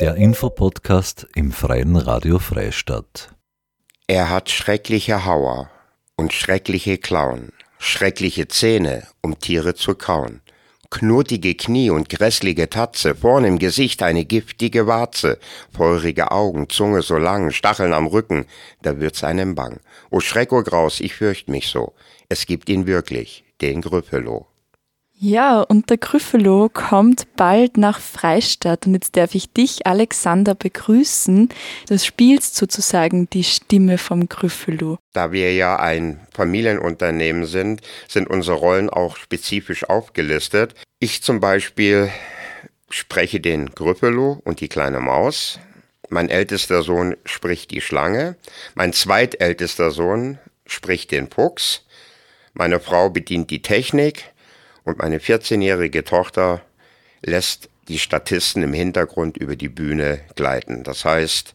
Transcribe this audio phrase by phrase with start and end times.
[0.00, 3.34] Der Infopodcast im Freien Radio Freistadt.
[4.06, 5.68] Er hat schreckliche Hauer
[6.16, 10.40] und schreckliche Klauen, schreckliche Zähne, um Tiere zu kauen,
[10.88, 15.38] knotige Knie und grässliche Tatze, vorn im Gesicht eine giftige Warze,
[15.70, 18.46] feurige Augen, Zunge so lang, Stacheln am Rücken,
[18.80, 19.80] da wird's einem bang.
[20.10, 21.92] O Schreck, o Graus, ich fürcht mich so,
[22.30, 24.49] es gibt ihn wirklich, den Grüffelow.
[25.22, 31.50] Ja, und der Gryffalo kommt bald nach Freistadt und jetzt darf ich dich, Alexander, begrüßen.
[31.86, 34.96] Du spielst sozusagen die Stimme vom Gryffalo.
[35.12, 40.74] Da wir ja ein Familienunternehmen sind, sind unsere Rollen auch spezifisch aufgelistet.
[41.00, 42.10] Ich zum Beispiel
[42.88, 45.60] spreche den Gryffalo und die kleine Maus.
[46.08, 48.36] Mein ältester Sohn spricht die Schlange.
[48.74, 51.84] Mein zweitältester Sohn spricht den Fuchs.
[52.54, 54.24] Meine Frau bedient die Technik
[54.90, 56.62] und meine 14-jährige Tochter
[57.22, 60.82] lässt die Statisten im Hintergrund über die Bühne gleiten.
[60.82, 61.54] Das heißt,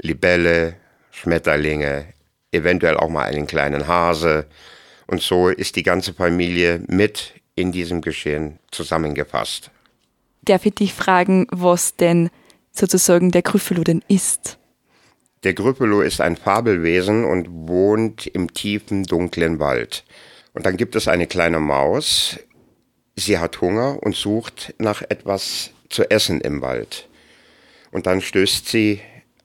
[0.00, 0.74] Libelle,
[1.12, 2.06] Schmetterlinge,
[2.50, 4.46] eventuell auch mal einen kleinen Hase.
[5.06, 9.70] Und so ist die ganze Familie mit in diesem Geschehen zusammengefasst.
[10.42, 12.30] Darf ich dich fragen, was denn
[12.72, 14.58] sozusagen der Gryffalo denn ist?
[15.44, 20.04] Der Gryffalo ist ein Fabelwesen und wohnt im tiefen, dunklen Wald.
[20.52, 22.38] Und dann gibt es eine kleine Maus,
[23.16, 27.08] sie hat Hunger und sucht nach etwas zu essen im Wald.
[27.90, 29.00] Und dann stößt sie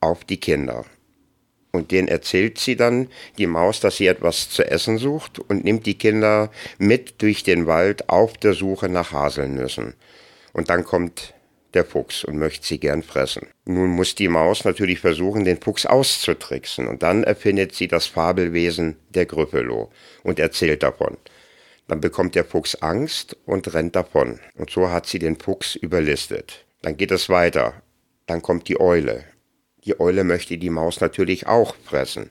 [0.00, 0.84] auf die Kinder.
[1.70, 5.86] Und denen erzählt sie dann, die Maus, dass sie etwas zu essen sucht und nimmt
[5.86, 9.94] die Kinder mit durch den Wald auf der Suche nach Haselnüssen.
[10.52, 11.32] Und dann kommt
[11.72, 13.46] der Fuchs und möchte sie gern fressen.
[13.64, 16.86] Nun muss die Maus natürlich versuchen, den Fuchs auszutricksen.
[16.86, 19.90] Und dann erfindet sie das Fabelwesen der Grüppelow
[20.22, 21.16] und erzählt davon.
[21.88, 24.40] Dann bekommt der Fuchs Angst und rennt davon.
[24.56, 26.64] Und so hat sie den Fuchs überlistet.
[26.82, 27.82] Dann geht es weiter.
[28.26, 29.24] Dann kommt die Eule.
[29.84, 32.30] Die Eule möchte die Maus natürlich auch fressen.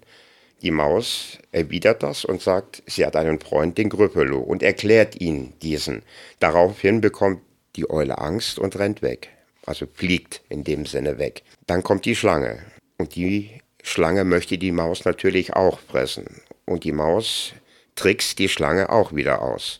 [0.61, 5.53] Die Maus erwidert das und sagt, sie hat einen Freund, den Grüppelo, und erklärt ihn
[5.61, 6.03] diesen.
[6.39, 7.41] Daraufhin bekommt
[7.75, 9.29] die Eule Angst und rennt weg.
[9.65, 11.43] Also fliegt in dem Sinne weg.
[11.67, 12.59] Dann kommt die Schlange.
[12.97, 16.41] Und die Schlange möchte die Maus natürlich auch fressen.
[16.65, 17.53] Und die Maus
[18.01, 19.79] trickst die Schlange auch wieder aus.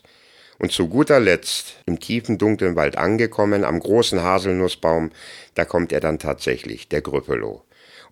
[0.60, 5.10] Und zu guter Letzt, im tiefen dunklen Wald angekommen, am großen Haselnussbaum,
[5.56, 7.62] da kommt er dann tatsächlich, der Grüppelow.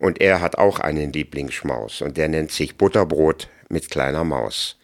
[0.01, 4.79] Und er hat auch einen Lieblingsschmaus und der nennt sich Butterbrot mit kleiner Maus.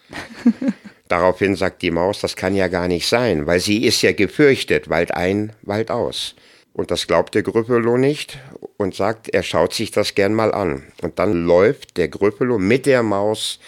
[1.08, 4.88] Daraufhin sagt die Maus, das kann ja gar nicht sein, weil sie ist ja gefürchtet,
[4.90, 6.36] Wald ein, Wald aus.
[6.72, 8.38] Und das glaubt der Grüppelow nicht
[8.76, 10.84] und sagt, er schaut sich das gern mal an.
[11.02, 13.58] Und dann läuft der Grüppelow mit der Maus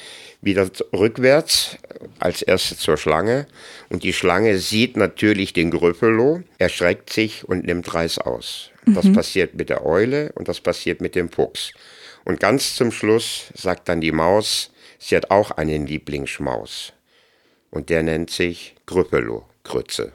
[0.41, 1.79] wieder rückwärts
[2.21, 3.47] als erstes zur Schlange
[3.89, 8.71] und die Schlange sieht natürlich den Grüffelo, erschreckt sich und nimmt Reis aus.
[8.85, 8.95] Mhm.
[8.95, 11.73] Das passiert mit der Eule und das passiert mit dem Fuchs.
[12.25, 16.93] Und ganz zum Schluss sagt dann die Maus, sie hat auch einen Lieblingsschmaus.
[17.71, 20.13] Und der nennt sich Grüppelo, Grütze.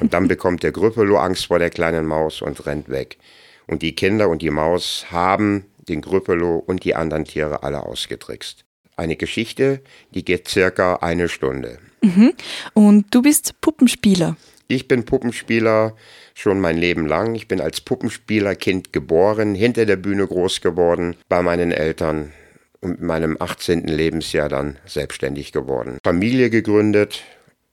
[0.00, 3.18] Und dann bekommt der Grüppelo Angst vor der kleinen Maus und rennt weg.
[3.66, 8.64] Und die Kinder und die Maus haben den Grüppelo und die anderen Tiere alle ausgetrickst
[9.00, 9.80] eine Geschichte,
[10.14, 11.78] die geht circa eine Stunde.
[12.02, 12.34] Mhm.
[12.74, 14.36] Und du bist Puppenspieler.
[14.68, 15.96] Ich bin Puppenspieler
[16.34, 17.34] schon mein Leben lang.
[17.34, 22.32] Ich bin als Puppenspielerkind geboren, hinter der Bühne groß geworden, bei meinen Eltern
[22.80, 23.88] und mit meinem 18.
[23.88, 25.98] Lebensjahr dann selbstständig geworden.
[26.04, 27.22] Familie gegründet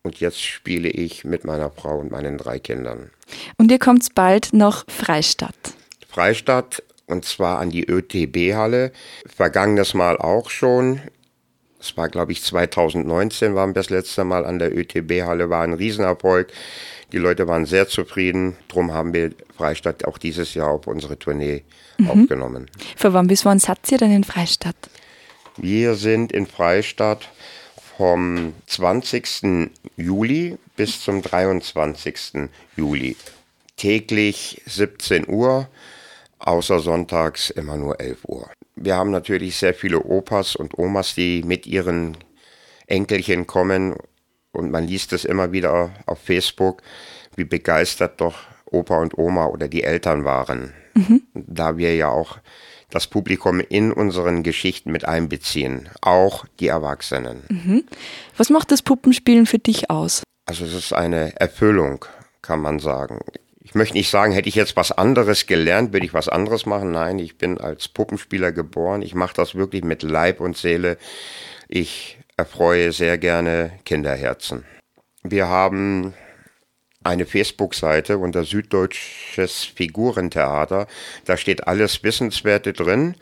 [0.04, 3.12] und jetzt spiele ich mit meiner Frau und meinen drei Kindern.
[3.58, 5.76] Und ihr kommt bald nach Freistadt.
[6.10, 8.92] Freistadt und zwar an die ÖTB-Halle.
[9.26, 11.02] Vergangenes Mal auch schon.
[11.88, 15.74] Es war, glaube ich, 2019 waren wir das letzte Mal an der ÖTB-Halle, war ein
[15.74, 16.52] Riesenerfolg.
[17.14, 18.58] Die Leute waren sehr zufrieden.
[18.68, 21.64] Drum haben wir Freistadt auch dieses Jahr auf unsere Tournee
[21.98, 22.10] mhm.
[22.10, 22.70] aufgenommen.
[22.98, 24.76] Für wann bis wann seid ihr denn in Freistadt?
[25.56, 27.30] Wir sind in Freistadt
[27.98, 29.70] vom 20.
[29.96, 32.50] Juli bis zum 23.
[32.76, 33.16] Juli.
[33.78, 35.70] Täglich 17 Uhr,
[36.40, 38.50] außer sonntags immer nur 11 Uhr.
[38.80, 42.16] Wir haben natürlich sehr viele Opas und Omas, die mit ihren
[42.86, 43.96] Enkelchen kommen
[44.52, 46.82] und man liest es immer wieder auf Facebook,
[47.36, 48.36] wie begeistert doch
[48.66, 50.74] Opa und Oma oder die Eltern waren.
[50.94, 51.24] Mhm.
[51.34, 52.38] Da wir ja auch
[52.90, 57.44] das Publikum in unseren Geschichten mit einbeziehen, auch die Erwachsenen.
[57.50, 57.84] Mhm.
[58.38, 60.24] Was macht das Puppenspielen für dich aus?
[60.46, 62.06] Also es ist eine Erfüllung,
[62.42, 63.20] kann man sagen
[63.68, 66.92] ich möchte nicht sagen, hätte ich jetzt was anderes gelernt, würde ich was anderes machen.
[66.92, 69.02] Nein, ich bin als Puppenspieler geboren.
[69.02, 70.98] Ich mache das wirklich mit Leib und Seele.
[71.68, 74.64] Ich erfreue sehr gerne Kinderherzen.
[75.22, 76.14] Wir haben
[77.04, 80.88] eine Facebook-Seite unter Süddeutsches Figurentheater.
[81.26, 83.16] Da steht alles Wissenswerte drin.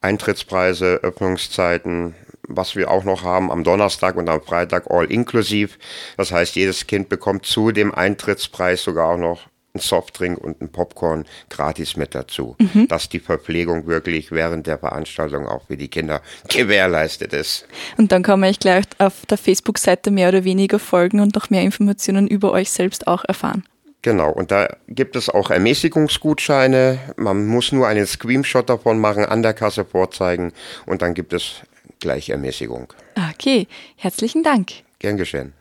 [0.00, 2.14] Eintrittspreise, Öffnungszeiten,
[2.46, 5.76] was wir auch noch haben am Donnerstag und am Freitag all inklusiv.
[6.16, 10.70] Das heißt, jedes Kind bekommt zu dem Eintrittspreis sogar auch noch ein Softdrink und ein
[10.70, 12.88] Popcorn gratis mit dazu, mhm.
[12.88, 17.66] dass die Verpflegung wirklich während der Veranstaltung auch für die Kinder gewährleistet ist.
[17.96, 21.48] Und dann kann man euch gleich auf der Facebook-Seite mehr oder weniger folgen und noch
[21.48, 23.64] mehr Informationen über euch selbst auch erfahren.
[24.02, 26.98] Genau, und da gibt es auch Ermäßigungsgutscheine.
[27.16, 30.52] Man muss nur einen Screenshot davon machen, an der Kasse vorzeigen
[30.86, 31.62] und dann gibt es
[32.00, 32.92] gleich Ermäßigung.
[33.32, 34.72] Okay, herzlichen Dank.
[34.98, 35.54] Gern geschehen.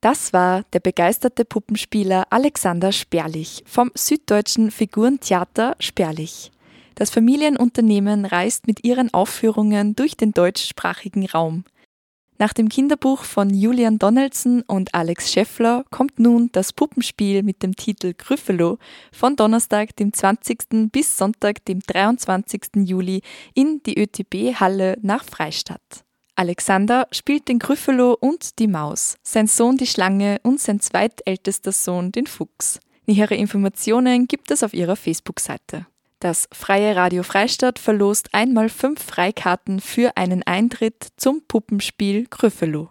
[0.00, 6.50] Das war der begeisterte Puppenspieler Alexander Sperlich vom Süddeutschen Figurentheater Sperlich.
[6.94, 11.64] Das Familienunternehmen reist mit ihren Aufführungen durch den deutschsprachigen Raum.
[12.38, 17.76] Nach dem Kinderbuch von Julian Donaldson und Alex Scheffler kommt nun das Puppenspiel mit dem
[17.76, 18.78] Titel Gryffalo
[19.12, 20.90] von Donnerstag, dem 20.
[20.90, 22.86] bis Sonntag, dem 23.
[22.86, 23.20] Juli
[23.52, 26.06] in die ÖTB-Halle nach Freistadt.
[26.40, 32.12] Alexander spielt den Gryffalo und die Maus, sein Sohn die Schlange und sein zweitältester Sohn
[32.12, 32.80] den Fuchs.
[33.04, 35.86] Nähere Informationen gibt es auf ihrer Facebook-Seite.
[36.18, 42.90] Das Freie Radio Freistadt verlost einmal fünf Freikarten für einen Eintritt zum Puppenspiel Gryffalo.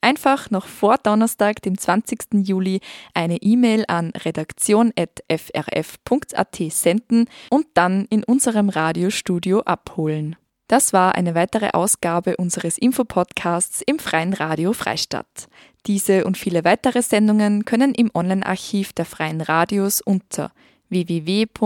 [0.00, 2.46] Einfach noch vor Donnerstag, dem 20.
[2.46, 2.78] Juli,
[3.12, 10.36] eine E-Mail an redaktion.frf.at senden und dann in unserem Radiostudio abholen.
[10.68, 15.48] Das war eine weitere Ausgabe unseres Infopodcasts im Freien Radio Freistadt.
[15.86, 20.52] Diese und viele weitere Sendungen können im Online-Archiv der Freien Radios unter
[20.88, 21.56] www.cba.fro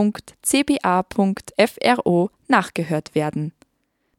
[2.49, 3.53] nachgehört werden.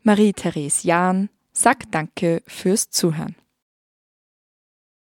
[0.03, 3.35] Marie-Therese Jahn sagt Danke fürs Zuhören.